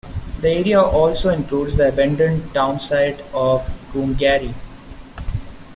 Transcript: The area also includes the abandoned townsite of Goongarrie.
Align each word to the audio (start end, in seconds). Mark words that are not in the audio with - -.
The 0.39 0.49
area 0.49 0.81
also 0.81 1.29
includes 1.29 1.75
the 1.75 1.89
abandoned 1.89 2.55
townsite 2.55 3.19
of 3.35 3.61
Goongarrie. 3.93 4.55